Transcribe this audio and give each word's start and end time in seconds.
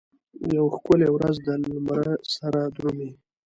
یوه 0.55 0.71
ښکلې 0.77 1.07
ورځ 1.15 1.35
دلمره 1.45 2.13
سره 2.35 2.59
درومي 2.75 3.09